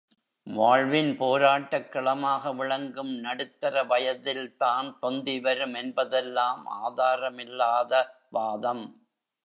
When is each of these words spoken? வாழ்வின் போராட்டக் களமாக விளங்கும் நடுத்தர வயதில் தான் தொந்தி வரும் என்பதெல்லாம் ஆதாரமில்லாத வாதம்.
வாழ்வின் 0.47 1.17
போராட்டக் 1.17 1.91
களமாக 1.91 2.53
விளங்கும் 2.53 3.13
நடுத்தர 3.19 3.83
வயதில் 3.83 4.57
தான் 4.57 4.97
தொந்தி 4.99 5.39
வரும் 5.39 5.73
என்பதெல்லாம் 5.73 6.63
ஆதாரமில்லாத 6.81 7.93
வாதம். 8.29 8.85